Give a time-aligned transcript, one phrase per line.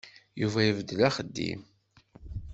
[0.41, 1.61] Yuba ibeddel axeddim.